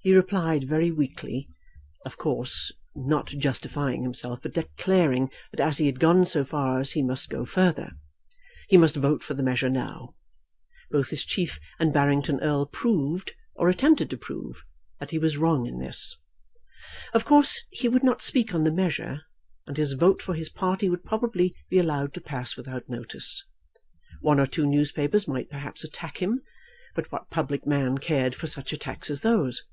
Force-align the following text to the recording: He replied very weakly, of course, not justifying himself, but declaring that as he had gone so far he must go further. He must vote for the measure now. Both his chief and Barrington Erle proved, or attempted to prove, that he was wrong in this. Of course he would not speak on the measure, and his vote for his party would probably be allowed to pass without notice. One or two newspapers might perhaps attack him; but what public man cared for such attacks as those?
He 0.00 0.14
replied 0.14 0.64
very 0.64 0.90
weakly, 0.90 1.50
of 2.06 2.16
course, 2.16 2.72
not 2.96 3.26
justifying 3.26 4.04
himself, 4.04 4.40
but 4.40 4.54
declaring 4.54 5.30
that 5.50 5.60
as 5.60 5.76
he 5.76 5.84
had 5.84 6.00
gone 6.00 6.24
so 6.24 6.46
far 6.46 6.82
he 6.82 7.02
must 7.02 7.28
go 7.28 7.44
further. 7.44 7.90
He 8.68 8.78
must 8.78 8.96
vote 8.96 9.22
for 9.22 9.34
the 9.34 9.42
measure 9.42 9.68
now. 9.68 10.14
Both 10.90 11.10
his 11.10 11.24
chief 11.26 11.60
and 11.78 11.92
Barrington 11.92 12.40
Erle 12.40 12.64
proved, 12.64 13.34
or 13.54 13.68
attempted 13.68 14.08
to 14.08 14.16
prove, 14.16 14.64
that 14.98 15.10
he 15.10 15.18
was 15.18 15.36
wrong 15.36 15.66
in 15.66 15.78
this. 15.78 16.16
Of 17.12 17.26
course 17.26 17.62
he 17.70 17.86
would 17.86 18.02
not 18.02 18.22
speak 18.22 18.54
on 18.54 18.64
the 18.64 18.72
measure, 18.72 19.24
and 19.66 19.76
his 19.76 19.92
vote 19.92 20.22
for 20.22 20.32
his 20.32 20.48
party 20.48 20.88
would 20.88 21.04
probably 21.04 21.54
be 21.68 21.78
allowed 21.78 22.14
to 22.14 22.22
pass 22.22 22.56
without 22.56 22.88
notice. 22.88 23.44
One 24.22 24.40
or 24.40 24.46
two 24.46 24.64
newspapers 24.64 25.28
might 25.28 25.50
perhaps 25.50 25.84
attack 25.84 26.22
him; 26.22 26.40
but 26.94 27.12
what 27.12 27.28
public 27.28 27.66
man 27.66 27.98
cared 27.98 28.34
for 28.34 28.46
such 28.46 28.72
attacks 28.72 29.10
as 29.10 29.20
those? 29.20 29.64